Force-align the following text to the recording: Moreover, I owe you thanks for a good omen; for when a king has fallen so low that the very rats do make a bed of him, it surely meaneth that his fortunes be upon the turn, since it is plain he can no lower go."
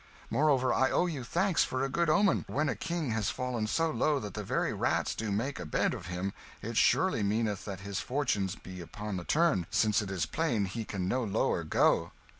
Moreover, 0.31 0.73
I 0.73 0.89
owe 0.89 1.05
you 1.05 1.23
thanks 1.23 1.63
for 1.63 1.83
a 1.83 1.87
good 1.87 2.09
omen; 2.09 2.43
for 2.47 2.53
when 2.53 2.69
a 2.69 2.75
king 2.75 3.11
has 3.11 3.29
fallen 3.29 3.67
so 3.67 3.91
low 3.91 4.19
that 4.19 4.33
the 4.33 4.43
very 4.43 4.73
rats 4.73 5.13
do 5.13 5.31
make 5.31 5.59
a 5.59 5.63
bed 5.67 5.93
of 5.93 6.07
him, 6.07 6.33
it 6.59 6.75
surely 6.75 7.21
meaneth 7.21 7.65
that 7.65 7.81
his 7.81 7.99
fortunes 7.99 8.55
be 8.55 8.81
upon 8.81 9.17
the 9.17 9.23
turn, 9.23 9.67
since 9.69 10.01
it 10.01 10.09
is 10.09 10.25
plain 10.25 10.65
he 10.65 10.85
can 10.85 11.07
no 11.07 11.23
lower 11.23 11.63
go." 11.63 12.13